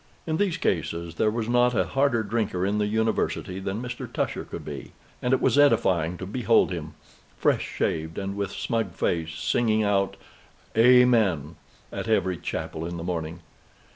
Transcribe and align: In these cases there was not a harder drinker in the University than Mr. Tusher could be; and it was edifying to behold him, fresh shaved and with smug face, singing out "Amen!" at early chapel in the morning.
In 0.25 0.37
these 0.37 0.57
cases 0.57 1.13
there 1.13 1.29
was 1.29 1.47
not 1.47 1.75
a 1.75 1.83
harder 1.85 2.23
drinker 2.23 2.65
in 2.65 2.79
the 2.79 2.87
University 2.87 3.59
than 3.59 3.83
Mr. 3.83 4.11
Tusher 4.11 4.43
could 4.43 4.65
be; 4.65 4.93
and 5.21 5.31
it 5.31 5.39
was 5.39 5.59
edifying 5.59 6.17
to 6.17 6.25
behold 6.25 6.71
him, 6.71 6.95
fresh 7.37 7.67
shaved 7.75 8.17
and 8.17 8.35
with 8.35 8.49
smug 8.51 8.93
face, 8.93 9.35
singing 9.37 9.83
out 9.83 10.15
"Amen!" 10.75 11.55
at 11.91 12.07
early 12.09 12.37
chapel 12.37 12.83
in 12.83 12.97
the 12.97 13.03
morning. 13.03 13.41